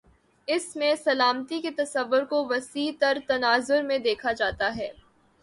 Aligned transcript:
اس 0.47 0.75
میں 0.75 0.93
سلامتی 1.03 1.59
کے 1.61 1.71
تصور 1.71 2.21
کو 2.21 2.43
وسیع 2.45 2.91
تر 2.99 3.17
تناظر 3.27 3.83
میں 3.83 3.97
دیکھا 3.99 4.31
جاتا 4.31 4.75
ہے۔ 4.77 4.89